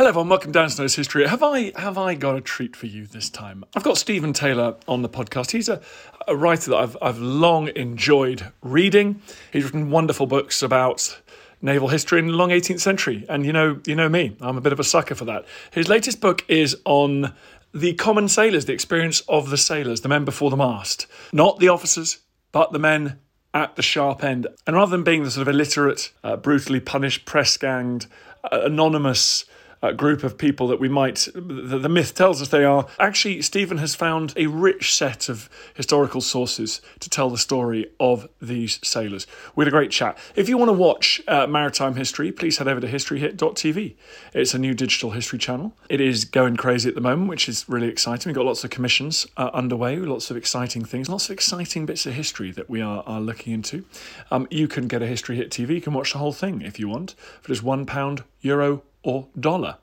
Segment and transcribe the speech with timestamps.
[0.00, 1.28] Hello everyone, welcome down to Snow's History.
[1.28, 3.64] Have I have I got a treat for you this time?
[3.76, 5.50] I've got Stephen Taylor on the podcast.
[5.50, 5.82] He's a,
[6.26, 9.20] a writer that I've I've long enjoyed reading.
[9.52, 11.20] He's written wonderful books about
[11.60, 13.26] naval history in the long 18th century.
[13.28, 15.44] And you know, you know me, I'm a bit of a sucker for that.
[15.70, 17.34] His latest book is on
[17.74, 21.08] the common sailors, the experience of the sailors, the men before the mast.
[21.30, 22.20] Not the officers,
[22.52, 23.18] but the men
[23.52, 24.46] at the sharp end.
[24.66, 28.06] And rather than being the sort of illiterate, uh, brutally punished, press ganged,
[28.50, 29.44] uh, anonymous
[29.82, 32.86] uh, group of people that we might, the, the, myth tells us they are.
[32.98, 38.28] Actually, Stephen has found a rich set of historical sources to tell the story of
[38.42, 39.26] these sailors.
[39.56, 40.18] We had a great chat.
[40.36, 43.94] If you want to watch uh, maritime history, please head over to historyhit.tv.
[44.34, 45.72] It's a new digital history channel.
[45.88, 48.30] It is going crazy at the moment, which is really exciting.
[48.30, 52.04] We've got lots of commissions uh, underway, lots of exciting things, lots of exciting bits
[52.06, 53.84] of history that we are, are looking into.
[54.30, 56.78] Um, you can get a History Hit TV, you can watch the whole thing if
[56.78, 59.78] you want for just £1, euro, or dollar.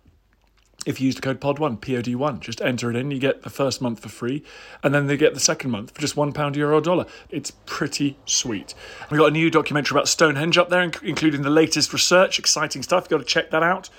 [0.86, 3.82] If you use the code POD1, POD1, just enter it in, you get the first
[3.82, 4.44] month for free,
[4.82, 7.06] and then they get the second month for just one pound, euro, or dollar.
[7.30, 8.74] It's pretty sweet.
[9.12, 13.04] We've got a new documentary about Stonehenge up there, including the latest research, exciting stuff.
[13.04, 13.90] You've got to check that out.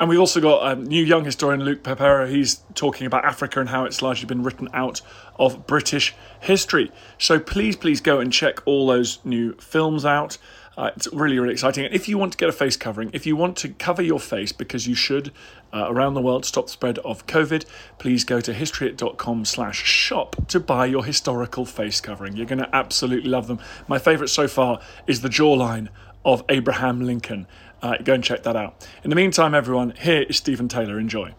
[0.00, 2.28] And we've also got a um, new young historian, Luke Pepera.
[2.28, 5.00] He's talking about Africa and how it's largely been written out
[5.38, 6.90] of British history.
[7.16, 10.36] So please, please go and check all those new films out.
[10.76, 11.84] Uh, it's really, really exciting.
[11.84, 14.20] And if you want to get a face covering, if you want to cover your
[14.20, 15.32] face because you should
[15.72, 17.64] uh, around the world stop the spread of COVID,
[17.98, 22.36] please go to historyhit.com slash shop to buy your historical face covering.
[22.36, 23.60] You're going to absolutely love them.
[23.88, 25.88] My favourite so far is the jawline
[26.24, 27.46] of Abraham Lincoln.
[27.82, 28.86] Uh, go and check that out.
[29.02, 30.98] In the meantime, everyone, here is Stephen Taylor.
[30.98, 31.34] Enjoy.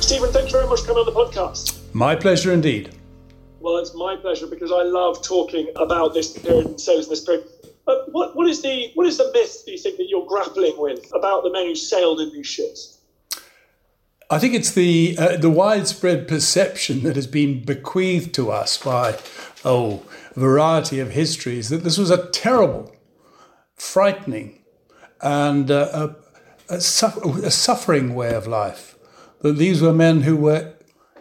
[0.00, 1.78] Stephen, thank you very much for coming on the podcast.
[1.94, 2.99] My pleasure indeed.
[3.60, 7.24] Well, it's my pleasure because I love talking about this period and sailors in this
[7.24, 7.46] period.
[7.84, 10.78] But what, what is the what is the myth do you think that you're grappling
[10.78, 12.98] with about the men who sailed in these ships?
[14.30, 19.18] I think it's the uh, the widespread perception that has been bequeathed to us by
[19.64, 20.04] oh
[20.36, 22.94] variety of histories that this was a terrible,
[23.74, 24.62] frightening,
[25.20, 26.14] and uh,
[26.70, 28.96] a, a, a suffering way of life.
[29.40, 30.74] That these were men who were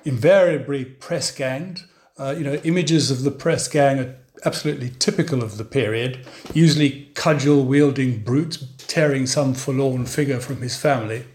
[0.06, 1.86] invariably press ganged,
[2.20, 4.16] uh, you know, images of the press gang are
[4.46, 8.58] absolutely typical of the period, usually cudgel wielding brutes
[8.88, 11.26] tearing some forlorn figure from his family.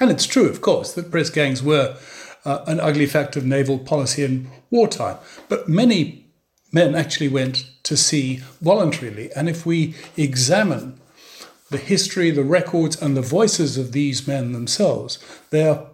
[0.00, 1.96] And it's true, of course, that press gangs were
[2.44, 5.18] uh, an ugly fact of naval policy in wartime.
[5.48, 6.26] But many
[6.72, 9.30] men actually went to sea voluntarily.
[9.32, 11.00] And if we examine
[11.70, 15.18] the history, the records, and the voices of these men themselves,
[15.50, 15.86] they are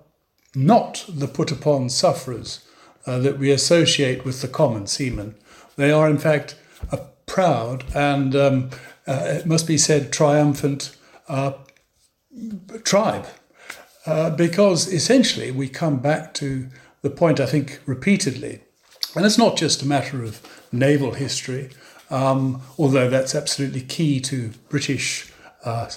[0.55, 2.65] not the put upon sufferers
[3.08, 5.34] uh, that we associate with the common seaman.
[5.76, 6.56] They are, in fact,
[6.92, 8.70] a proud and, um,
[9.06, 10.94] uh, it must be said, triumphant
[11.28, 11.52] uh,
[12.84, 13.26] tribe.
[14.04, 16.68] Uh, because essentially we come back to
[17.02, 18.60] the point, I think, repeatedly,
[19.14, 21.70] and it's not just a matter of naval history,
[22.10, 25.32] um, although that's absolutely key to British
[25.64, 25.91] uh,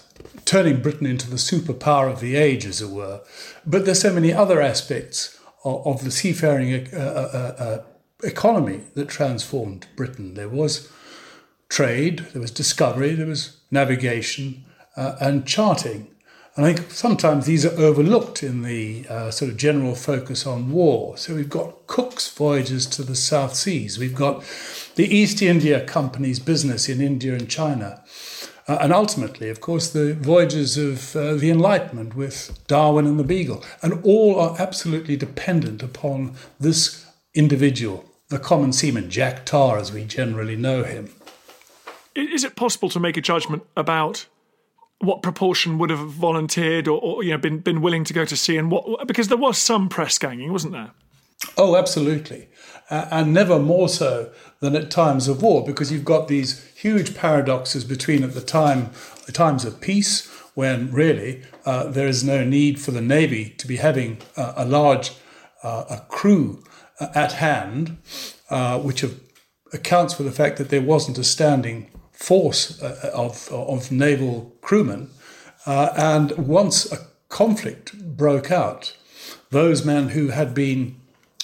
[0.45, 3.21] turning Britain into the superpower of the age, as it were.
[3.66, 7.83] But there's so many other aspects of, the seafaring uh, uh, uh,
[8.23, 10.33] economy that transformed Britain.
[10.33, 10.91] There was
[11.69, 16.07] trade, there was discovery, there was navigation uh, and charting.
[16.55, 20.71] And I think sometimes these are overlooked in the uh, sort of general focus on
[20.71, 21.16] war.
[21.16, 24.44] So we've got Cook's voyages to the South Seas, we've got
[24.95, 28.03] the East India Company's business in India and China.
[28.71, 33.23] Uh, and ultimately, of course, the voyages of uh, the Enlightenment with Darwin and the
[33.25, 33.65] Beagle.
[33.81, 40.05] And all are absolutely dependent upon this individual, the common seaman, Jack Tar, as we
[40.05, 41.13] generally know him.
[42.15, 44.27] Is it possible to make a judgment about
[44.99, 48.38] what proportion would have volunteered or, or you know been been willing to go to
[48.38, 50.91] sea and what because there was some press ganging wasn't there
[51.57, 52.47] oh absolutely
[52.91, 54.29] and never more so
[54.59, 58.91] than at times of war, because you've got these huge paradoxes between at the time
[59.25, 63.68] the times of peace, when really uh, there is no need for the navy to
[63.68, 65.13] be having uh, a large
[65.63, 66.62] uh, a crew
[67.00, 67.98] uh, at hand,
[68.50, 69.06] uh, which
[69.74, 75.10] accounts for the fact that there wasn't a standing force of of naval crewmen,
[75.65, 76.98] and once a
[77.30, 78.98] conflict broke out,
[79.50, 81.00] those men who had been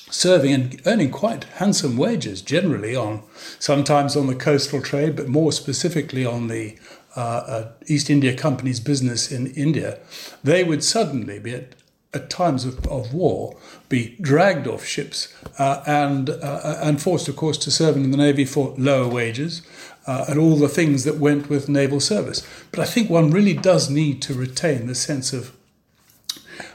[0.09, 3.24] serving and earning quite handsome wages generally on
[3.59, 6.77] sometimes on the coastal trade, but more specifically on the
[7.15, 10.00] uh, uh, East India Company's business in India,
[10.44, 11.75] they would suddenly be at,
[12.13, 13.57] at times of, of war
[13.89, 18.18] be dragged off ships uh, and uh, and forced, of course, to serve in the
[18.18, 19.62] navy for lower wages.
[20.07, 22.48] uh, and all the things that went with naval service.
[22.71, 25.56] But I think one really does need to retain the sense of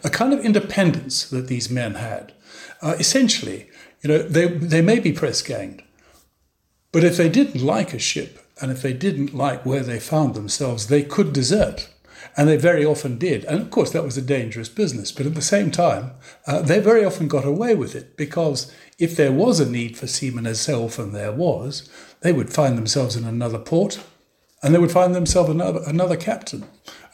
[0.05, 2.32] a kind of independence that these men had.
[2.82, 3.69] Uh, essentially,
[4.02, 5.82] you know, they, they may be press ganged,
[6.90, 10.34] but if they didn't like a ship and if they didn't like where they found
[10.34, 11.88] themselves, they could desert.
[12.37, 13.44] And they very often did.
[13.44, 15.11] And of course, that was a dangerous business.
[15.12, 16.12] But at the same time,
[16.46, 20.06] uh, they very often got away with it because if there was a need for
[20.06, 21.90] seamen, as so often there was,
[22.20, 24.00] they would find themselves in another port
[24.62, 26.64] and they would find themselves another, another captain.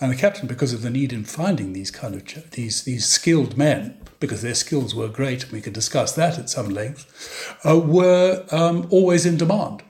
[0.00, 3.56] And the captain, because of the need in finding these kind of these these skilled
[3.56, 7.78] men, because their skills were great, and we could discuss that at some length, uh,
[7.78, 9.82] were um, always in demand.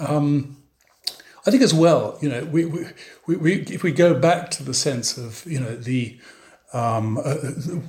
[0.00, 0.56] Um,
[1.46, 4.72] I think as well, you know, we, we, we, if we go back to the
[4.72, 6.18] sense of, you know, the
[6.72, 7.36] um, uh,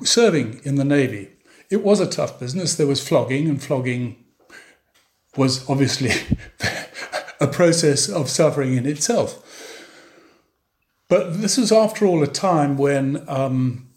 [0.03, 1.29] serving in the Navy,
[1.69, 2.75] it was a tough business.
[2.75, 4.17] There was flogging, and flogging
[5.37, 6.11] was obviously
[7.39, 9.41] a process of suffering in itself.
[11.07, 13.89] But this was, after all, a time when um,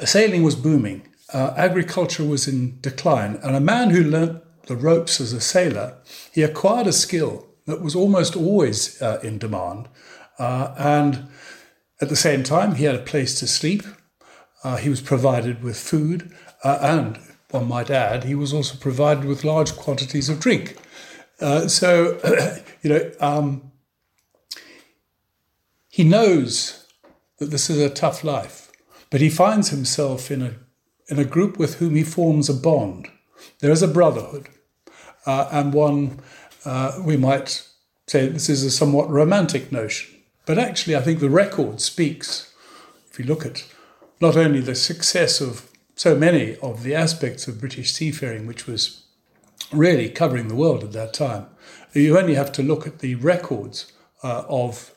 [0.00, 5.20] sailing was booming, uh, agriculture was in decline, and a man who learnt the ropes
[5.20, 5.96] as a sailor,
[6.32, 9.88] he acquired a skill that was almost always uh, in demand.
[10.38, 11.28] Uh, and
[12.00, 13.82] at the same time, he had a place to sleep.
[14.62, 16.32] Uh, he was provided with food.
[16.64, 17.18] Uh, and
[17.50, 20.76] one might add, he was also provided with large quantities of drink.
[21.40, 22.18] Uh, so,
[22.82, 23.70] you know, um,
[25.96, 26.86] he knows
[27.38, 28.70] that this is a tough life,
[29.08, 30.56] but he finds himself in a,
[31.08, 33.08] in a group with whom he forms a bond.
[33.60, 34.50] There is a brotherhood,
[35.24, 36.20] uh, and one
[36.66, 37.66] uh, we might
[38.06, 40.20] say this is a somewhat romantic notion.
[40.44, 42.52] But actually, I think the record speaks,
[43.10, 43.64] if you look at
[44.20, 49.02] not only the success of so many of the aspects of British seafaring, which was
[49.72, 51.46] really covering the world at that time,
[51.94, 53.90] you only have to look at the records
[54.22, 54.92] uh, of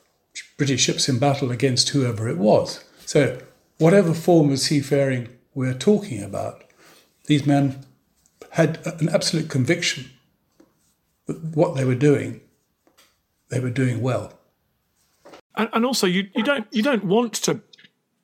[0.60, 2.84] British ships in battle against whoever it was.
[3.06, 3.40] So,
[3.78, 6.64] whatever form of seafaring we're talking about,
[7.24, 7.86] these men
[8.50, 10.10] had an absolute conviction
[11.24, 12.42] that what they were doing,
[13.48, 14.34] they were doing well.
[15.54, 17.62] And, and also, you, you don't you don't want to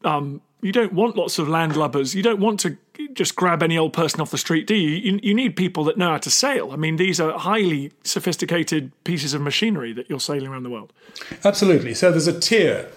[0.05, 2.15] um, you don't want lots of landlubbers.
[2.15, 2.77] You don't want to
[3.17, 4.91] just grab any old person off the street, do you?
[4.91, 5.21] you?
[5.23, 6.71] You need people that know how to sail.
[6.71, 10.93] I mean, these are highly sophisticated pieces of machinery that you're sailing around the world.
[11.45, 11.95] Absolutely.
[11.95, 12.89] So there's a tier.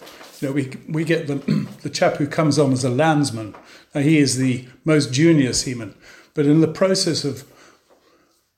[0.42, 1.36] You know, we we get the
[1.82, 3.56] the chap who comes on as a landsman.
[3.96, 5.96] Now, he is the most junior seaman,
[6.34, 7.44] but in the process of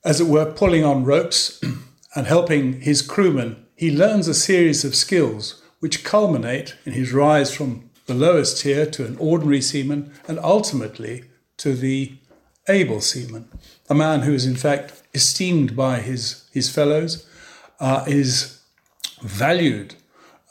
[0.04, 1.62] as it were, pulling on ropes
[2.16, 7.54] and helping his crewmen, he learns a series of skills which culminate in his rise
[7.54, 11.24] from the lowest tier to an ordinary seaman and ultimately
[11.62, 12.13] to the
[12.68, 13.48] able seaman,
[13.90, 17.28] a man who is in fact esteemed by his, his fellows,
[17.80, 18.62] uh, is
[19.22, 19.96] valued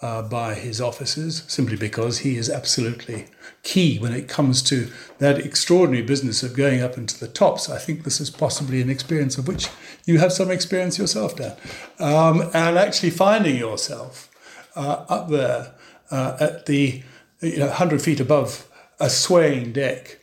[0.03, 3.27] uh, by his officers simply because he is absolutely
[3.63, 7.69] key when it comes to that extraordinary business of going up into the tops.
[7.69, 9.69] I think this is possibly an experience of which
[10.07, 11.57] you have some experience yourself, Dan,
[11.99, 14.31] um, and actually finding yourself
[14.77, 15.75] uh, up there
[16.11, 17.03] uh, at the
[17.41, 18.67] you know, 100 feet above
[18.99, 20.20] a swaying deck,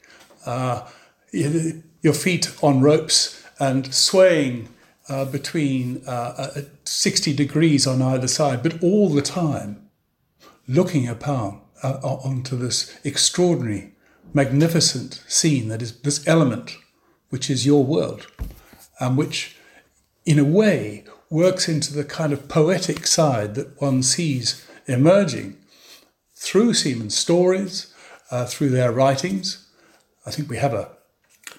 [0.48, 0.88] uh,
[1.32, 4.70] your feet on ropes and swaying
[5.10, 9.90] uh, between uh, uh, 60 degrees on either side, but all the time
[10.68, 13.94] looking upon uh, onto this extraordinary,
[14.34, 16.78] magnificent scene that is this element,
[17.30, 18.28] which is your world,
[19.00, 19.58] and which,
[20.26, 25.58] in a way, works into the kind of poetic side that one sees emerging
[26.36, 27.94] through Seaman's stories,
[28.32, 29.67] uh, through their writings.
[30.28, 30.90] I think we have a,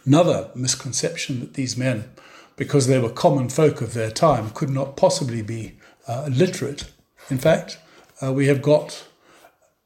[0.04, 2.04] another misconception that these men
[2.58, 6.90] because they were common folk of their time, could not possibly be uh, literate.
[7.30, 7.78] In fact,
[8.20, 9.06] uh, we have got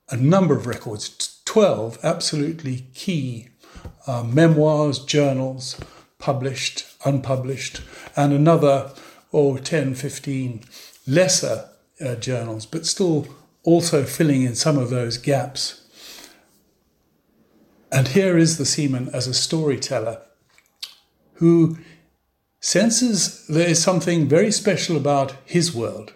[0.09, 3.49] a number of records, 12 absolutely key
[4.07, 5.79] uh, memoirs, journals,
[6.19, 7.83] published, unpublished,
[8.17, 8.91] and another,
[9.33, 10.65] oh, 10, 15
[11.07, 11.69] lesser
[12.01, 13.29] uh, journals, but still
[13.65, 15.82] also filling in some of those gaps.
[17.93, 20.23] And here is the seaman as a storyteller
[21.35, 21.77] who
[22.59, 26.15] senses there is something very special about his world.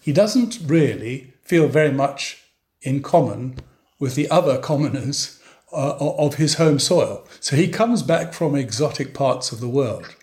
[0.00, 2.42] He doesn't really feel very much
[2.82, 3.58] in common
[4.00, 5.40] with the other commoners
[5.72, 7.26] uh, of his home soil.
[7.38, 10.16] So he comes back from exotic parts of the world.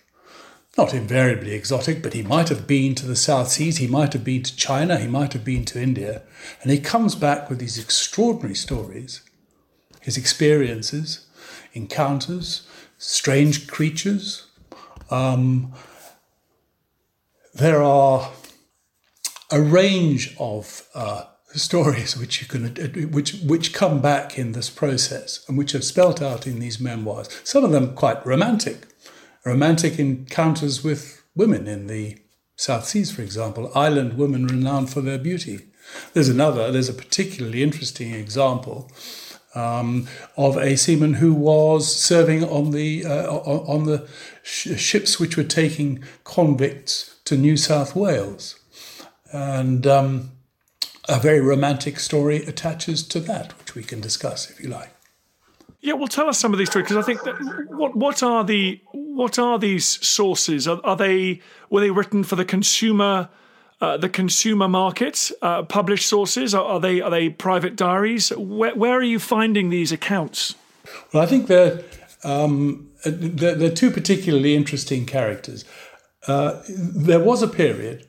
[0.76, 4.24] Not invariably exotic, but he might have been to the South Seas, he might have
[4.24, 6.22] been to China, he might have been to India.
[6.62, 9.22] And he comes back with these extraordinary stories,
[10.02, 11.26] his experiences,
[11.72, 12.66] encounters,
[12.98, 14.46] strange creatures,
[15.10, 15.72] um,
[17.54, 18.30] there are
[19.50, 22.74] a range of uh, stories which you can
[23.10, 27.28] which which come back in this process and which are spelt out in these memoirs.
[27.44, 28.86] Some of them quite romantic,
[29.44, 32.18] romantic encounters with women in the
[32.56, 35.60] South Seas, for example, island women renowned for their beauty.
[36.14, 36.70] There's another.
[36.70, 38.90] There's a particularly interesting example.
[39.54, 44.08] Um, of a seaman who was serving on the uh, on the
[44.42, 48.58] sh- ships which were taking convicts to New South Wales,
[49.30, 50.30] and um,
[51.06, 54.94] a very romantic story attaches to that, which we can discuss if you like.
[55.82, 57.34] Yeah, well, tell us some of these stories because I think that
[57.70, 60.68] what what are the what are these sources?
[60.68, 61.40] Are, are they
[61.70, 63.28] were they written for the consumer?
[63.82, 66.54] Uh, the consumer market, uh, published sources?
[66.54, 68.30] Are, are, they are they private diaries?
[68.30, 70.54] Where, where are you finding these accounts?
[71.12, 71.82] Well, I think they're,
[72.22, 75.64] um, they're, they're, two particularly interesting characters.
[76.28, 78.06] Uh, there was a period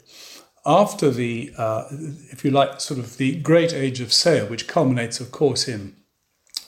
[0.63, 1.85] after the, uh,
[2.31, 5.95] if you like, sort of the great age of sail, which culminates, of course, in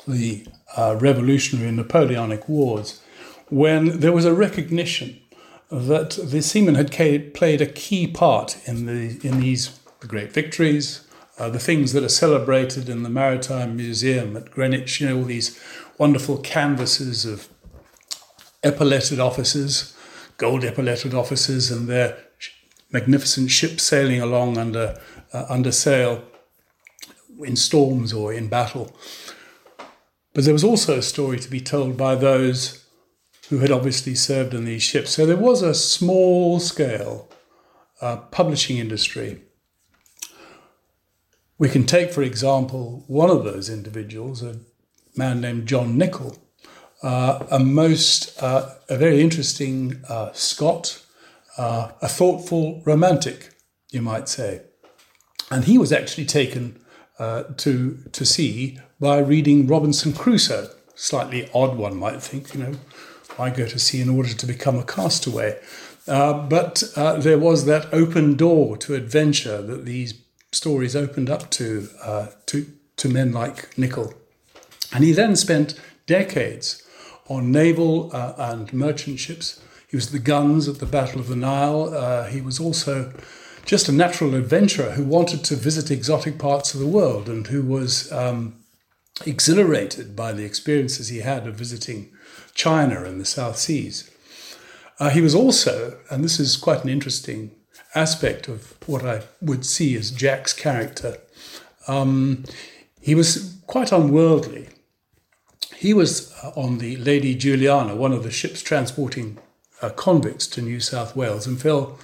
[0.08, 3.04] the uh, revolutionary and Napoleonic wars,
[3.50, 5.22] when there was a recognition
[5.70, 11.08] that the seamen had played a key part in the in these great victories,
[11.40, 15.02] uh, the things that are celebrated in the Maritime Museum at Greenwich.
[15.02, 15.60] You know, all these
[15.98, 17.50] wonderful canvases of
[18.64, 19.96] epauletted officers,
[20.38, 22.18] gold epauletted officers, and their
[22.92, 25.00] magnificent ships sailing along under
[25.34, 26.24] uh, under sail
[27.44, 28.96] in storms or in battle.
[30.34, 32.85] But there was also a story to be told by those
[33.50, 35.12] who had obviously served on these ships.
[35.12, 37.30] So there was a small scale
[38.02, 39.42] uh, publishing industry.
[41.58, 44.60] We can take, for example, one of those individuals, a
[45.16, 46.38] man named John Nichol,
[47.02, 51.06] uh, a most uh, a very interesting uh, Scot
[51.58, 53.54] uh, a thoughtful romantic,
[53.92, 54.62] you might say.
[55.52, 56.80] And he was actually taken
[57.20, 60.70] uh, to, to sea by reading Robinson Crusoe.
[60.96, 62.74] Slightly odd, one might think, you know,
[63.38, 65.60] why go to sea in order to become a castaway?
[66.08, 70.14] Uh, but uh, there was that open door to adventure that these
[70.52, 72.66] stories opened up to, uh, to,
[72.98, 74.14] to men like Nichol.
[74.94, 76.84] And he then spent decades
[77.28, 79.60] on naval uh, and merchant ships
[79.96, 81.94] he was the guns at the Battle of the Nile.
[81.94, 83.14] Uh, he was also
[83.66, 87.62] just a natural adventurer who wanted to visit exotic parts of the world and who
[87.62, 88.56] was um,
[89.26, 92.12] exhilarated by the experiences he had of visiting
[92.54, 94.10] China and the South Seas.
[95.00, 97.52] Uh, he was also, and this is quite an interesting
[97.94, 101.18] aspect of what I would see as Jack's character,
[101.88, 102.44] um,
[103.02, 104.70] he was quite unworldly.
[105.76, 109.38] He was uh, on the Lady Juliana, one of the ships transporting
[109.82, 112.00] uh, convicts to New South Wales and fell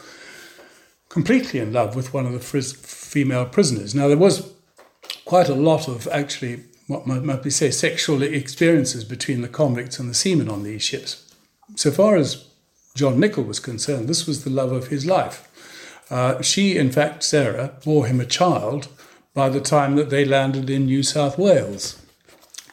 [1.10, 3.96] completely in love with one of the fris- female prisoners.
[3.96, 4.54] Now, there was
[5.26, 10.10] quite a lot of actually, what might, be say, sexual experiences between the convicts and
[10.10, 11.34] the seamen on these ships.
[11.76, 12.48] So far as
[12.96, 15.48] John Nichol was concerned, this was the love of his life.
[16.10, 18.90] Uh, she, in fact, Sarah, bore him a child
[19.34, 22.02] by the time that they landed in New South Wales.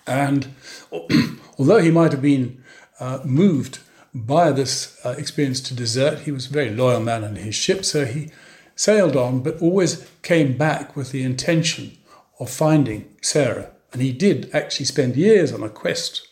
[0.07, 0.49] And
[1.59, 2.63] although he might have been
[2.99, 3.79] uh, moved
[4.15, 6.21] by this uh, experience to desert.
[6.21, 8.31] He was a very loyal man on his ship, so he
[8.75, 11.97] sailed on, but always came back with the intention
[12.41, 13.71] of finding Sarah.
[13.93, 16.29] And he did actually spend years on a quest,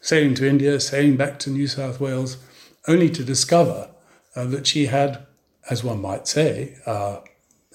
[0.00, 2.38] sailing to India, sailing back to New South Wales,
[2.88, 3.90] only to discover
[4.34, 5.26] uh, that she had,
[5.68, 7.18] as one might say, uh,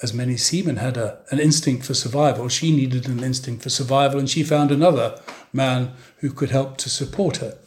[0.01, 4.19] as many seamen had a, an instinct for survival, she needed an instinct for survival,
[4.19, 5.19] and she found another
[5.53, 7.57] man who could help to support her.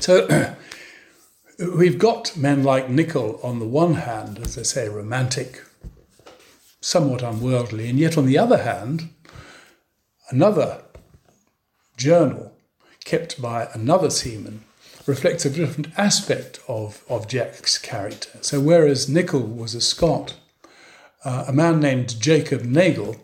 [0.00, 0.54] So
[1.76, 5.62] we've got men like Nichol on the one hand, as I say, romantic,
[6.80, 9.10] somewhat unworldly, and yet on the other hand,
[10.30, 10.82] another
[11.96, 12.52] journal
[13.04, 14.64] kept by another seaman
[15.06, 18.30] reflects a different aspect of, of Jack's character.
[18.40, 20.34] So whereas Nichol was a Scot,
[21.24, 23.16] uh, a man named Jacob Nagle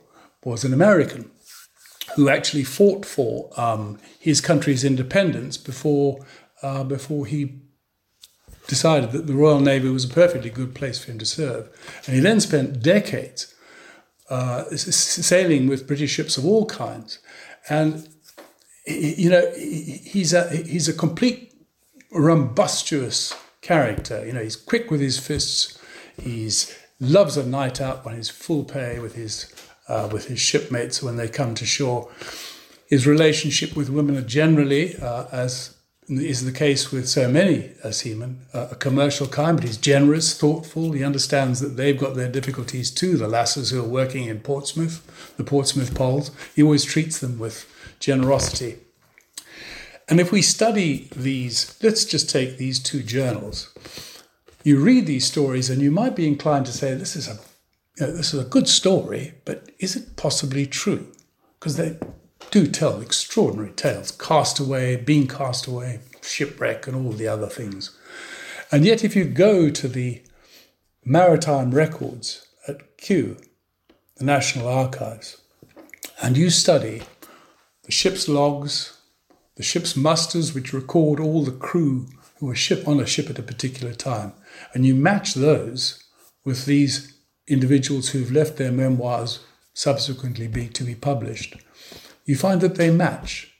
[0.44, 1.30] was an American
[2.16, 6.25] who actually fought for um, his country's independence before,
[6.62, 7.61] uh, before he
[8.66, 11.68] decided that the Royal Navy was a perfectly good place for him to serve.
[12.06, 13.51] And he then spent decades
[14.33, 17.19] uh, sailing with British ships of all kinds.
[17.69, 18.09] And,
[18.87, 21.53] you know, he's a, he's a complete
[22.11, 24.25] rumbustious character.
[24.27, 25.79] You know, he's quick with his fists.
[26.21, 26.51] He
[26.99, 29.53] loves a night out when he's full pay with his
[29.89, 32.09] uh, with his shipmates when they come to shore.
[32.87, 35.77] His relationship with women are generally, uh, as
[36.09, 40.37] is the case with so many uh, seamen, uh, a commercial kind, but he's generous,
[40.37, 40.92] thoughtful.
[40.92, 45.35] He understands that they've got their difficulties too, the lasses who are working in Portsmouth,
[45.37, 46.32] the Portsmouth Polls.
[46.54, 47.66] He always treats them with
[48.00, 48.78] generosity.
[50.09, 53.73] And if we study these, let's just take these two journals.
[54.64, 57.38] You read these stories and you might be inclined to say, this is a,
[57.99, 61.06] you know, this is a good story, but is it possibly true?
[61.59, 61.97] Because they
[62.52, 67.99] do tell extraordinary tales castaway, being castaway, shipwreck, and all the other things.
[68.71, 70.23] And yet, if you go to the
[71.04, 73.38] maritime records at Kew,
[74.16, 75.40] the National Archives,
[76.23, 77.02] and you study
[77.85, 79.00] the ship's logs,
[79.56, 82.06] the ship's musters, which record all the crew
[82.38, 84.35] who were ship on a ship at a particular time,
[84.75, 86.04] and you match those
[86.44, 87.14] with these
[87.49, 89.40] individuals who've left their memoirs
[89.75, 91.56] subsequently be, to be published,
[92.25, 93.55] you find that they match.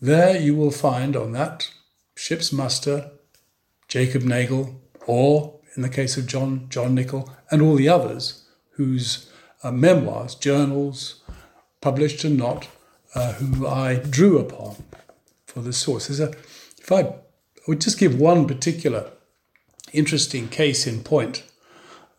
[0.00, 1.70] There you will find on that
[2.16, 3.10] ship's muster
[3.88, 9.30] Jacob Nagle, or in the case of John, John Nichol, and all the others whose
[9.62, 11.22] uh, memoirs, journals,
[11.80, 12.68] published and not,
[13.14, 14.76] uh, who I drew upon
[15.46, 16.08] for the source.
[16.08, 16.30] There's a,
[16.78, 17.14] if I
[17.68, 19.10] would just give one particular
[19.92, 21.44] interesting case in point,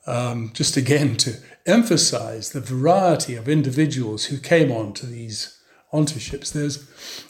[0.05, 5.59] um, just again to emphasize the variety of individuals who came onto these
[5.91, 6.49] onto ships.
[6.49, 6.87] There's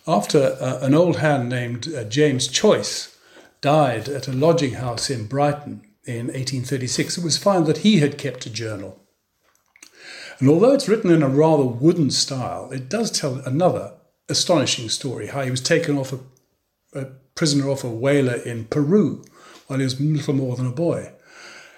[0.08, 3.18] after uh, an old hand named uh, James Choyce
[3.62, 7.18] died at a lodging house in Brighton in 1836.
[7.18, 9.00] It was found that he had kept a journal.
[10.39, 13.94] And although it's written in a rather wooden style, it does tell another
[14.27, 16.20] astonishing story how he was taken off a,
[17.00, 19.24] a prisoner off a whaler in Peru
[19.68, 21.13] while he was little more than a boy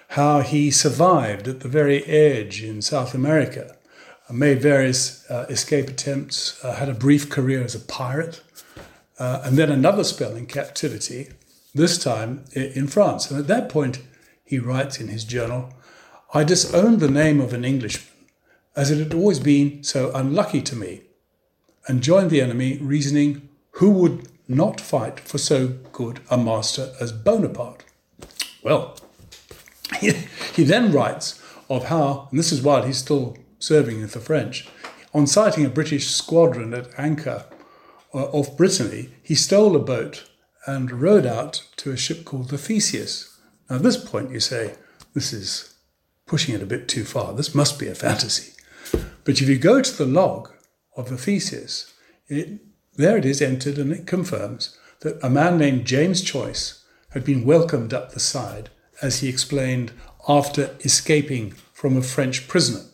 [0.08, 3.76] how he survived at the very edge in South America,
[4.32, 8.40] made various uh, escape attempts, uh, had a brief career as a pirate,
[9.18, 11.28] uh, and then another spell in captivity,
[11.74, 13.30] this time in France.
[13.30, 14.02] And at that point,
[14.44, 15.72] he writes in his journal,
[16.34, 18.12] I disowned the name of an Englishman,
[18.74, 21.02] as it had always been so unlucky to me,
[21.86, 27.12] and joined the enemy, reasoning, who would not fight for so good a master as
[27.12, 27.84] Bonaparte?
[28.62, 28.96] Well,
[30.00, 30.12] he,
[30.54, 34.68] he then writes of how, and this is while he's still serving with the French,
[35.14, 37.46] on sighting a British squadron at anchor
[38.14, 40.28] uh, off Brittany, he stole a boat
[40.66, 43.38] and rowed out to a ship called the Theseus.
[43.68, 44.74] Now, at this point, you say,
[45.14, 45.74] this is
[46.26, 47.32] pushing it a bit too far.
[47.32, 48.52] This must be a fantasy.
[49.24, 50.50] But if you go to the log
[50.96, 51.94] of the Theseus,
[52.28, 52.60] it,
[52.94, 57.44] there it is entered and it confirms that a man named James Choyce had been
[57.44, 58.70] welcomed up the side
[59.02, 59.92] as he explained,
[60.28, 62.84] after escaping from a French prisoner.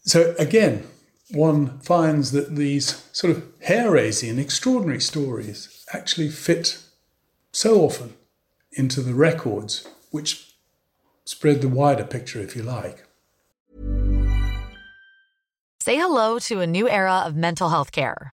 [0.00, 0.86] So again,
[1.30, 6.82] one finds that these sort of hair raising and extraordinary stories actually fit
[7.52, 8.14] so often
[8.72, 10.54] into the records, which
[11.24, 13.04] spread the wider picture, if you like.
[15.80, 18.32] Say hello to a new era of mental health care.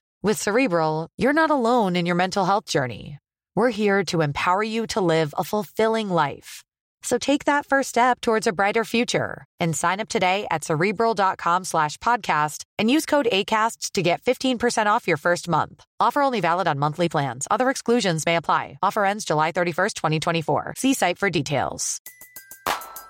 [0.23, 3.17] With Cerebral, you're not alone in your mental health journey.
[3.55, 6.63] We're here to empower you to live a fulfilling life.
[7.01, 11.63] So take that first step towards a brighter future and sign up today at cerebral.com
[11.63, 15.83] slash podcast and use code ACasts to get 15% off your first month.
[15.99, 17.47] Offer only valid on monthly plans.
[17.49, 18.77] Other exclusions may apply.
[18.83, 20.75] Offer ends July 31st, 2024.
[20.77, 21.99] See site for details.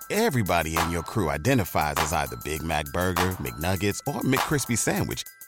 [0.10, 5.26] Everybody in your crew identifies as either Big Mac Burger, McNuggets, or McCrispy Sandwich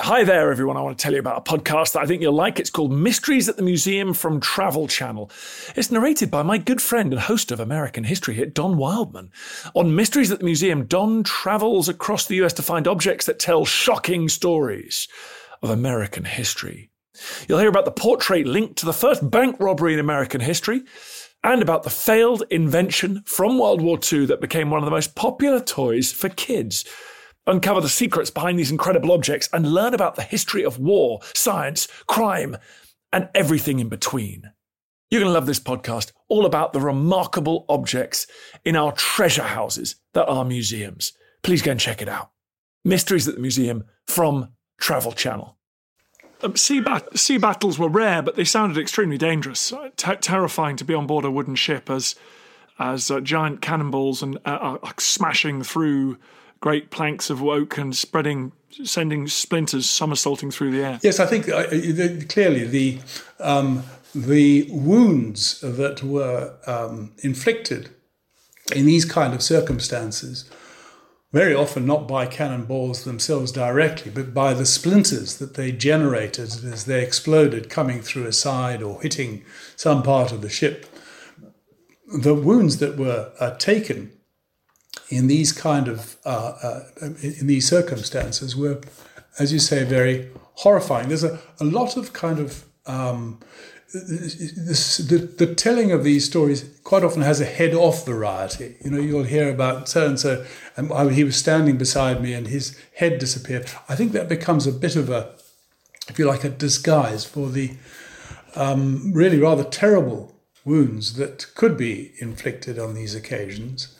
[0.00, 0.76] Hi there, everyone.
[0.76, 2.60] I want to tell you about a podcast that I think you'll like.
[2.60, 5.30] It's called Mysteries at the Museum from Travel Channel.
[5.74, 9.30] It's narrated by my good friend and host of American History Hit, Don Wildman.
[9.72, 13.64] On Mysteries at the Museum, Don travels across the US to find objects that tell
[13.64, 15.08] shocking stories
[15.62, 16.90] of American history.
[17.48, 20.82] You'll hear about the portrait linked to the first bank robbery in American history
[21.42, 25.14] and about the failed invention from World War II that became one of the most
[25.14, 26.84] popular toys for kids.
[27.46, 31.86] Uncover the secrets behind these incredible objects and learn about the history of war, science,
[32.06, 32.56] crime,
[33.12, 34.50] and everything in between.
[35.10, 38.26] You're going to love this podcast, all about the remarkable objects
[38.64, 41.12] in our treasure houses that are museums.
[41.44, 42.30] Please go and check it out.
[42.84, 44.48] Mysteries at the Museum from
[44.80, 45.56] Travel Channel.
[46.42, 49.72] Um, sea, bat- sea, battles were rare, but they sounded extremely dangerous.
[49.72, 52.16] Uh, T- terrifying to be on board a wooden ship as
[52.78, 56.18] as uh, giant cannonballs and uh, are smashing through
[56.60, 58.52] great planks of oak and spreading,
[58.84, 61.00] sending splinters somersaulting through the air.
[61.02, 61.64] Yes, I think uh,
[62.28, 62.98] clearly the
[63.40, 67.90] um, the wounds that were um, inflicted
[68.74, 70.50] in these kind of circumstances
[71.32, 76.86] very often not by cannonballs themselves directly, but by the splinters that they generated as
[76.86, 79.44] they exploded coming through a side or hitting
[79.76, 80.86] some part of the ship.
[82.22, 84.12] The wounds that were uh, taken
[85.08, 86.80] in these kind of uh, uh,
[87.22, 88.80] in these circumstances were,
[89.38, 91.08] as you say, very horrifying.
[91.08, 93.40] There's a, a lot of kind of um,
[93.92, 98.76] this, the, the telling of these stories quite often has a head off variety.
[98.84, 100.44] You know, you'll hear about so and so,
[100.76, 103.70] and he was standing beside me and his head disappeared.
[103.88, 105.34] I think that becomes a bit of a,
[106.08, 107.74] if you like, a disguise for the
[108.54, 113.95] um, really rather terrible wounds that could be inflicted on these occasions.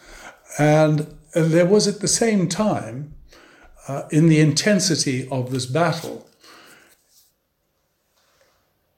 [0.59, 3.15] And there was at the same time,
[3.89, 6.27] uh, in the intensity of this battle,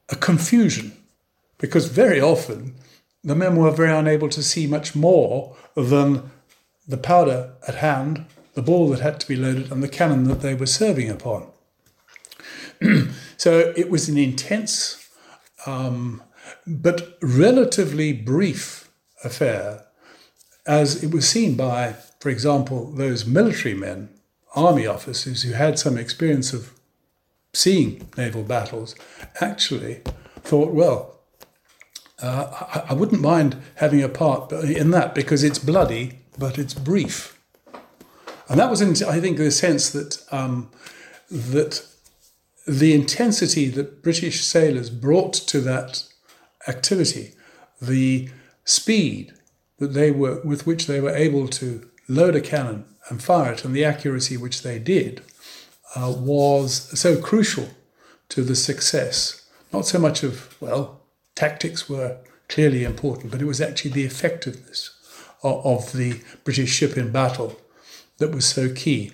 [0.09, 0.93] a confusion,
[1.59, 2.75] because very often
[3.23, 6.31] the men were very unable to see much more than
[6.87, 10.41] the powder at hand, the ball that had to be loaded, and the cannon that
[10.41, 11.47] they were serving upon.
[13.37, 15.09] so it was an intense
[15.67, 16.23] um,
[16.67, 18.91] but relatively brief
[19.25, 19.85] affair,
[20.69, 24.11] as it was seen by, for example, those military men,
[24.55, 26.73] army officers who had some experience of
[27.55, 28.95] seeing naval battles,
[29.41, 30.03] actually
[30.43, 31.19] thought, well,
[32.23, 36.75] uh, I, I, wouldn't mind having a part in that because it's bloody, but it's
[36.75, 37.41] brief.
[38.49, 40.71] And that was, in, I think, the sense that um,
[41.31, 41.87] that
[42.67, 46.05] the intensity that British sailors brought to that
[46.67, 47.35] activity,
[47.81, 48.31] the
[48.65, 49.33] speed
[49.79, 53.65] that they were with which they were able to load a cannon and fire it,
[53.65, 55.23] and the accuracy which they did,
[55.95, 57.69] uh, was so crucial
[58.29, 59.49] to the success.
[59.73, 61.01] Not so much of, well,
[61.35, 64.91] tactics were clearly important, but it was actually the effectiveness
[65.43, 67.59] of, of the British ship in battle
[68.19, 69.13] that was so key.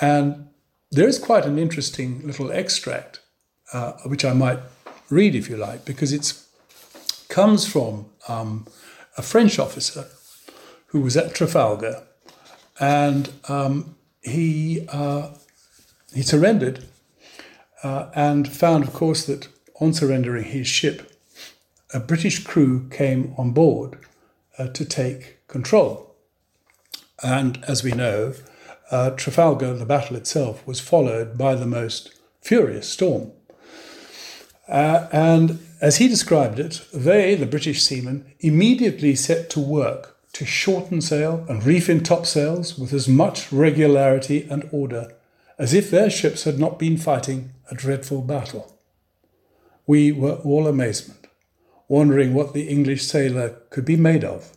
[0.00, 0.48] And
[0.90, 3.20] there is quite an interesting little extract,
[3.72, 4.60] uh, which I might
[5.10, 6.32] read if you like, because it
[7.28, 8.66] comes from um,
[9.16, 10.06] a French officer
[10.88, 12.02] who was at Trafalgar,
[12.78, 15.30] and um, he uh,
[16.14, 16.84] he surrendered
[17.82, 19.48] uh, and found, of course, that
[19.80, 21.12] on surrendering his ship,
[21.92, 23.98] a British crew came on board
[24.58, 26.14] uh, to take control.
[27.22, 28.34] And as we know,
[28.90, 33.32] uh, Trafalgar, the battle itself, was followed by the most furious storm.
[34.68, 40.44] Uh, and as he described it, they, the British seamen, immediately set to work to
[40.44, 45.12] shorten sail and reef in topsails with as much regularity and order
[45.58, 48.78] as if their ships had not been fighting a dreadful battle.
[49.86, 51.26] We were all amazement,
[51.88, 54.52] wondering what the English sailor could be made of.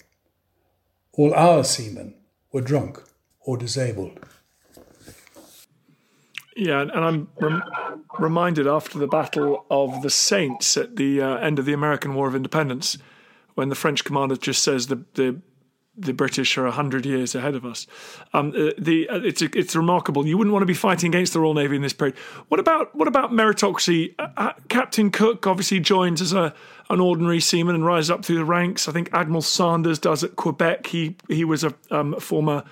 [1.13, 2.15] All our seamen
[2.51, 3.01] were drunk
[3.41, 4.19] or disabled.
[6.59, 7.63] Yeah, and I'm rem-
[8.19, 12.27] reminded after the Battle of the Saints at the uh, end of the American War
[12.27, 12.97] of Independence,
[13.55, 15.41] when the French commander just says the, the
[15.97, 17.87] the British are hundred years ahead of us.
[18.33, 20.27] Um, uh, the uh, it's it's remarkable.
[20.27, 22.17] You wouldn't want to be fighting against the Royal Navy in this period.
[22.49, 24.15] What about what about meritocracy?
[24.19, 26.53] Uh, uh, Captain Cook obviously joins as a
[26.89, 28.89] an ordinary seaman and rises up through the ranks.
[28.89, 30.87] I think Admiral Saunders does at Quebec.
[30.87, 32.65] He he was a um, former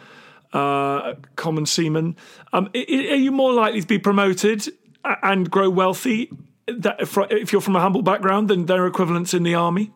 [0.54, 2.16] uh, common seaman.
[2.54, 4.68] Um, are you more likely to be promoted
[5.04, 6.32] and grow wealthy
[6.68, 9.92] if you're from a humble background than their equivalents in the army?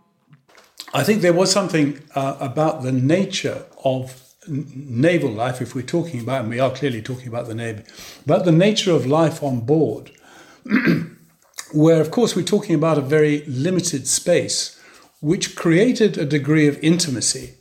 [0.94, 6.22] I think there was something uh, about the nature of naval life, if we're talking
[6.22, 7.84] about, and we are clearly talking about the Navy,
[8.26, 10.12] about the nature of life on board,
[11.74, 14.80] where, of course, we're talking about a very limited space,
[15.22, 17.54] which created a degree of intimacy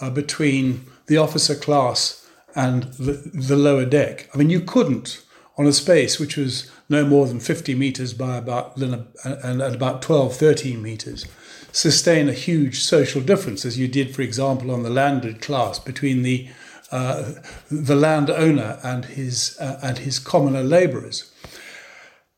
[0.00, 4.28] uh, between the officer class and the, the lower deck.
[4.34, 5.22] I mean, you couldn't,
[5.58, 10.36] on a space which was no more than 50 meters by about and about 12,
[10.36, 11.26] 13 meters,
[11.72, 16.22] sustain a huge social difference, as you did, for example, on the landed class between
[16.22, 16.48] the
[16.90, 17.32] uh,
[17.70, 21.32] the landowner and his uh, and his commoner labourers,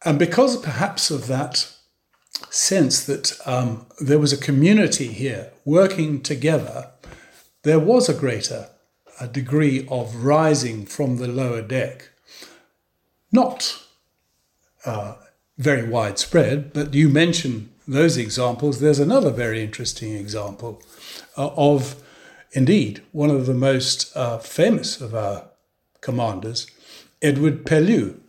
[0.04, 1.72] and because perhaps of that
[2.50, 6.92] sense that um, there was a community here working together,
[7.64, 8.68] there was a greater
[9.20, 12.10] a degree of rising from the lower deck.
[13.30, 13.82] Not
[14.84, 15.14] uh,
[15.58, 18.80] very widespread, but you mention those examples.
[18.80, 20.82] There's another very interesting example
[21.36, 22.02] uh, of,
[22.52, 25.48] indeed, one of the most uh, famous of our
[26.00, 26.66] commanders,
[27.22, 28.20] Edward Pellew,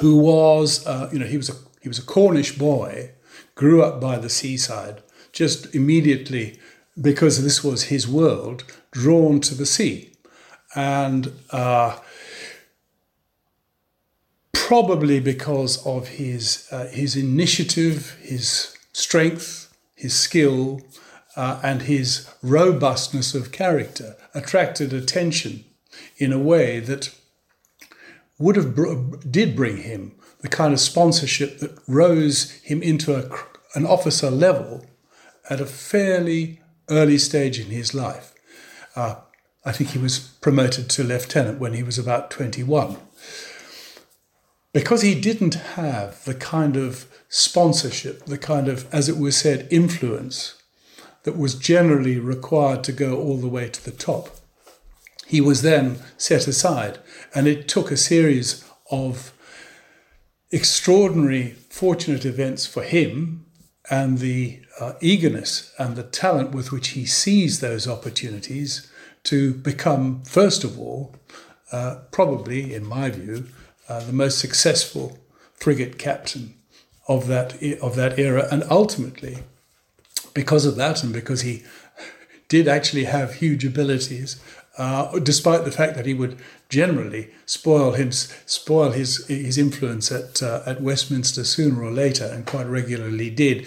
[0.00, 3.10] who was, uh, you know, he was a he was a Cornish boy,
[3.54, 6.58] grew up by the seaside, just immediately
[7.00, 10.12] because this was his world, drawn to the sea,
[10.74, 11.98] and uh,
[14.52, 20.80] probably because of his uh, his initiative, his strength, his skill,
[21.36, 25.64] uh, and his robustness of character, attracted attention
[26.16, 27.14] in a way that
[28.38, 33.30] would have br- did bring him the kind of sponsorship that rose him into a,
[33.74, 34.84] an officer level
[35.48, 38.32] at a fairly early stage in his life.
[38.94, 39.16] Uh,
[39.64, 42.96] I think he was promoted to lieutenant when he was about 21
[44.74, 49.68] because he didn't have the kind of sponsorship, the kind of, as it was said,
[49.70, 50.60] influence
[51.22, 54.28] that was generally required to go all the way to the top.
[55.26, 56.98] He was then set aside,
[57.34, 59.32] and it took a series of
[60.50, 63.46] extraordinary, fortunate events for him
[63.90, 68.90] and the uh, eagerness and the talent with which he sees those opportunities
[69.24, 71.14] to become, first of all,
[71.72, 73.46] uh, probably, in my view,
[73.88, 75.18] uh, the most successful
[75.54, 76.54] frigate captain
[77.08, 79.38] of that of that era, and ultimately,
[80.32, 81.62] because of that, and because he
[82.48, 84.40] did actually have huge abilities,
[84.76, 90.42] uh, despite the fact that he would generally spoil him spoil his his influence at
[90.42, 93.66] uh, at Westminster sooner or later, and quite regularly did,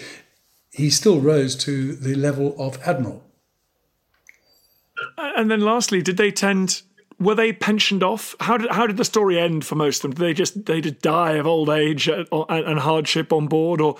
[0.70, 3.24] he still rose to the level of admiral.
[5.16, 6.82] And then, lastly, did they tend
[7.18, 8.36] were they pensioned off?
[8.40, 10.10] How did how did the story end for most of them?
[10.12, 13.96] Did they just they just die of old age and, and hardship on board, or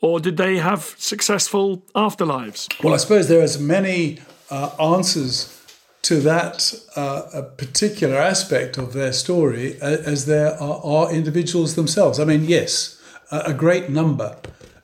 [0.00, 2.68] or did they have successful afterlives?
[2.82, 4.18] Well, I suppose there are as many
[4.50, 5.59] uh, answers
[6.02, 12.18] to that uh, particular aspect of their story as there are, are, individuals themselves.
[12.18, 14.36] I mean, yes, a, great number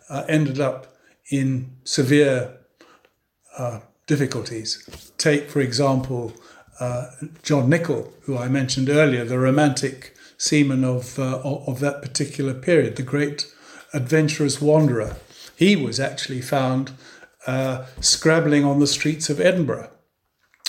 [0.09, 0.87] uh, ended up
[1.31, 2.59] in severe
[3.57, 5.11] uh, difficulties.
[5.19, 6.33] Take, for example,
[6.79, 7.07] uh,
[7.43, 12.97] John Nichol, who I mentioned earlier, the romantic seaman of, uh, of that particular period,
[12.97, 13.53] the great
[13.95, 15.17] adventurous wanderer.
[15.57, 16.93] He was actually found
[17.47, 19.91] uh, scrabbling on the streets of Edinburgh,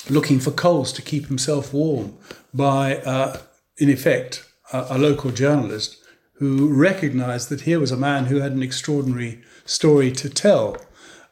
[0.10, 2.18] looking for coals to keep himself warm
[2.54, 3.40] by, uh,
[3.78, 5.98] in effect, a, a local journalist
[6.34, 10.78] who recognized that here was a man who had an extraordinary story to tell.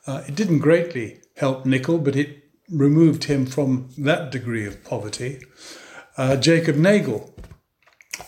[0.08, 5.42] Uh, it didn't greatly help Nichol, but it removed him from that degree of poverty.
[6.18, 7.34] Uh, Jacob Nagle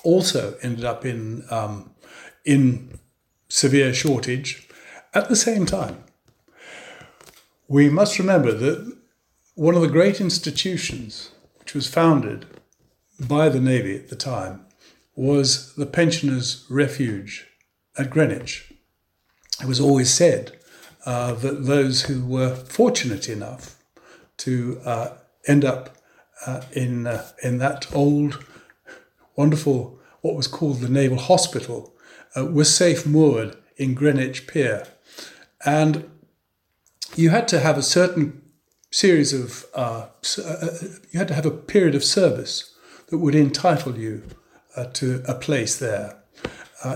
[0.04, 1.92] also ended up in um,
[2.46, 3.00] in
[3.50, 4.68] severe shortage
[5.14, 6.04] at the same time.
[7.68, 8.98] We must remember that
[9.58, 12.46] one of the great institutions which was founded
[13.20, 14.64] by the Navy at the time
[15.16, 17.48] was the Pensioners' Refuge
[17.98, 18.72] at Greenwich.
[19.60, 20.56] It was always said
[21.08, 23.82] uh, that those who were fortunate enough
[24.38, 25.18] to uh,
[25.48, 25.98] end up
[26.46, 28.46] uh, in uh, in that old,
[29.36, 31.96] wonderful what was called the Naval Hospital,
[32.38, 34.86] uh, was safe moored in Greenwich Pier,
[35.66, 36.08] and
[37.16, 38.44] you had to have a certain
[38.98, 40.08] series of uh,
[40.40, 40.68] uh,
[41.12, 42.74] you had to have a period of service
[43.10, 44.24] that would entitle you
[44.94, 46.16] to a place there.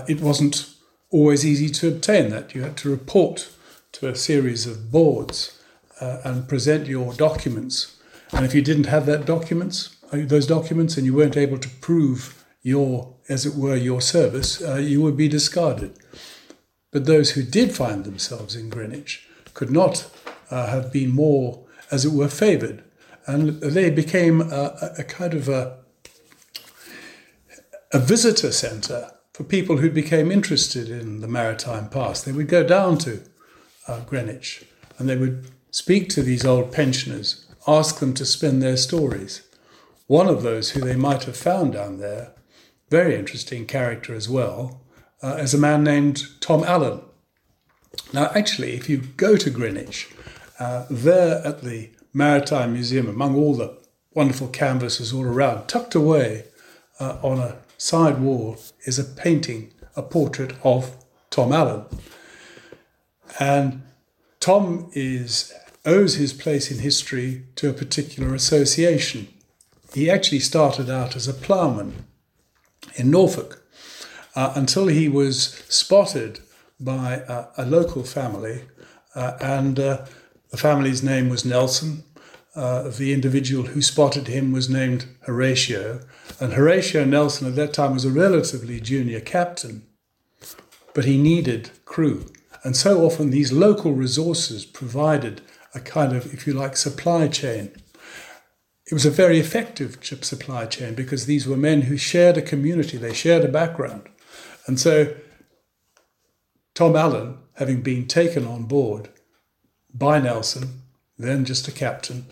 [0.08, 0.72] it wasn't
[1.10, 2.54] always easy to obtain that.
[2.54, 3.52] You had to report
[3.92, 5.62] to a series of boards
[6.00, 7.96] uh, and present your documents.
[8.32, 11.68] And if you didn't have that documents, uh, those documents, and you weren't able to
[11.80, 15.92] prove your, as it were, your service, uh, you would be discarded.
[16.90, 20.10] But those who did find themselves in Greenwich could not
[20.50, 21.61] uh, have been more,
[21.92, 22.82] as it were, favoured,
[23.26, 25.78] and they became a, a kind of a,
[27.92, 32.24] a visitor centre for people who became interested in the maritime past.
[32.24, 33.20] They would go down to
[33.86, 34.64] uh, Greenwich
[34.98, 39.42] and they would speak to these old pensioners, ask them to spin their stories.
[40.06, 42.34] One of those who they might have found down there,
[42.90, 44.82] very interesting character as well,
[45.22, 47.00] uh, as a man named Tom Allen.
[48.12, 50.10] Now, actually, if you go to Greenwich,
[50.58, 53.78] uh, there at the Maritime Museum, among all the
[54.14, 56.44] wonderful canvases all around, tucked away
[57.00, 60.94] uh, on a side wall is a painting, a portrait of
[61.30, 61.84] Tom Allen.
[63.40, 63.82] And
[64.40, 65.52] Tom is
[65.84, 69.26] owes his place in history to a particular association.
[69.92, 72.04] He actually started out as a ploughman
[72.94, 73.62] in Norfolk
[74.36, 76.40] uh, until he was spotted
[76.78, 78.62] by uh, a local family,
[79.14, 80.04] uh, and uh,
[80.52, 82.04] the family's name was Nelson.
[82.54, 86.02] Uh, the individual who spotted him was named Horatio,
[86.38, 89.86] and Horatio Nelson at that time was a relatively junior captain,
[90.92, 92.30] but he needed crew.
[92.62, 95.40] And so often these local resources provided
[95.74, 97.72] a kind of, if you like, supply chain.
[98.86, 102.42] It was a very effective chip supply chain because these were men who shared a
[102.42, 104.06] community, they shared a background.
[104.66, 105.14] And so
[106.74, 109.08] Tom Allen, having been taken on board
[109.94, 110.82] by Nelson,
[111.18, 112.26] then just a captain,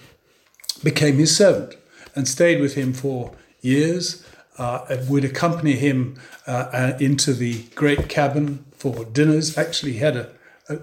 [0.83, 1.77] became his servant
[2.15, 4.25] and stayed with him for years,
[4.59, 10.31] uh, would accompany him uh, uh, into the great cabin for dinners, actually had a,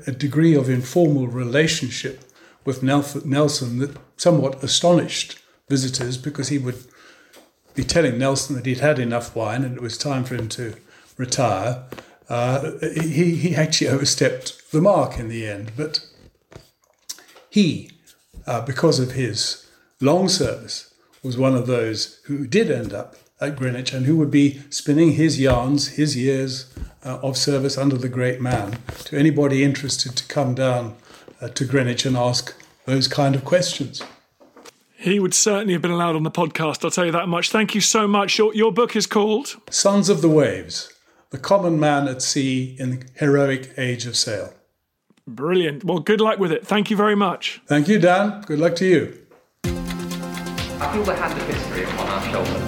[0.05, 2.23] a degree of informal relationship
[2.65, 6.83] with Nelson that somewhat astonished visitors because he would
[7.75, 10.75] be telling Nelson that he'd had enough wine and it was time for him to
[11.15, 11.83] retire.
[12.27, 16.05] Uh, he, he actually overstepped the mark in the end, but
[17.57, 17.89] he,
[18.45, 19.67] uh, because of his
[19.99, 20.93] long service,
[21.23, 25.13] was one of those who did end up at Greenwich and who would be spinning
[25.13, 26.71] his yarns, his years
[27.03, 30.95] uh, of service under the great man to anybody interested to come down
[31.41, 32.53] uh, to Greenwich and ask
[32.85, 34.03] those kind of questions.
[34.95, 37.49] He would certainly have been allowed on the podcast, I'll tell you that much.
[37.49, 38.37] Thank you so much.
[38.37, 40.93] Your, your book is called Sons of the Waves
[41.31, 44.53] The Common Man at Sea in the Heroic Age of Sail.
[45.27, 45.83] Brilliant.
[45.83, 46.65] Well, good luck with it.
[46.65, 47.61] Thank you very much.
[47.67, 48.41] Thank you, Dan.
[48.43, 49.13] Good luck to you.
[49.65, 52.63] I feel the hand of history upon our shoulders.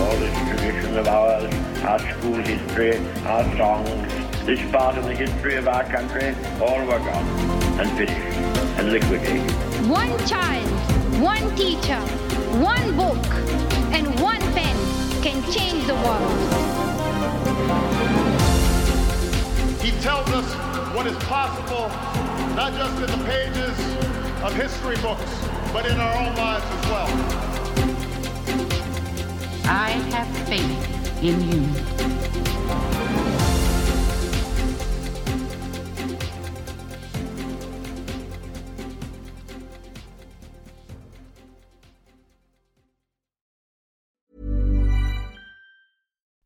[0.00, 5.56] All this tradition of ours, our school history, our songs, this part of the history
[5.56, 7.26] of our country, all were gone
[7.78, 8.38] and finished
[8.78, 9.50] and liquidated.
[9.90, 10.66] One child,
[11.20, 12.00] one teacher,
[12.60, 13.26] one book,
[13.92, 14.76] and one pen
[15.22, 16.32] can change the world.
[19.82, 21.88] He tells us what is possible,
[22.54, 23.78] not just in the pages
[24.42, 27.08] of history books, but in our own lives as well.
[29.64, 32.21] I have faith in you.